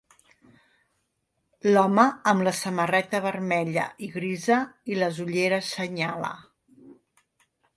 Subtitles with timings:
[1.67, 4.59] L'home amb la samarreta vermella i grisa
[4.95, 6.33] i les ulleres senyala.